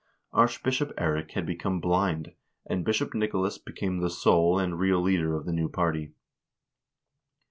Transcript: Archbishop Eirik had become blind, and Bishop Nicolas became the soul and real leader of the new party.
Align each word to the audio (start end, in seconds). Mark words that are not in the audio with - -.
Archbishop 0.33 0.91
Eirik 0.97 1.33
had 1.33 1.45
become 1.45 1.79
blind, 1.79 2.33
and 2.65 2.83
Bishop 2.83 3.13
Nicolas 3.13 3.59
became 3.59 3.99
the 3.99 4.09
soul 4.09 4.57
and 4.57 4.79
real 4.79 4.99
leader 4.99 5.35
of 5.37 5.45
the 5.45 5.53
new 5.53 5.69
party. 5.69 6.13